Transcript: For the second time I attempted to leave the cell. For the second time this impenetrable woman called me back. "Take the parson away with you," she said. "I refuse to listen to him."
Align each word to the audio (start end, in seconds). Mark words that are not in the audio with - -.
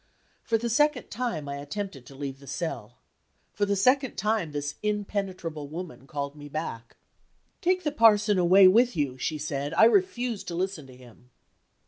For 0.41 0.57
the 0.57 0.67
second 0.67 1.11
time 1.11 1.47
I 1.47 1.57
attempted 1.57 2.07
to 2.07 2.15
leave 2.15 2.39
the 2.39 2.47
cell. 2.47 2.97
For 3.53 3.67
the 3.67 3.75
second 3.75 4.15
time 4.15 4.51
this 4.51 4.73
impenetrable 4.81 5.67
woman 5.67 6.07
called 6.07 6.35
me 6.35 6.49
back. 6.49 6.97
"Take 7.61 7.83
the 7.83 7.91
parson 7.91 8.39
away 8.39 8.67
with 8.67 8.95
you," 8.97 9.19
she 9.19 9.37
said. 9.37 9.75
"I 9.75 9.83
refuse 9.85 10.43
to 10.45 10.55
listen 10.55 10.87
to 10.87 10.97
him." 10.97 11.29